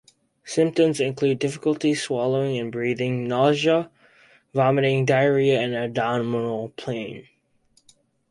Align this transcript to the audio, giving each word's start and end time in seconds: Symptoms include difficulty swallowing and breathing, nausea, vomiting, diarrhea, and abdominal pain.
Symptoms 0.45 0.99
include 0.99 1.37
difficulty 1.37 1.93
swallowing 1.93 2.57
and 2.57 2.71
breathing, 2.71 3.27
nausea, 3.27 3.91
vomiting, 4.51 5.05
diarrhea, 5.05 5.61
and 5.61 5.75
abdominal 5.75 6.69
pain. 6.69 7.27